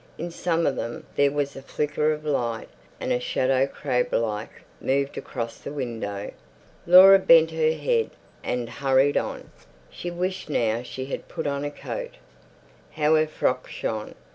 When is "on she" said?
9.15-10.09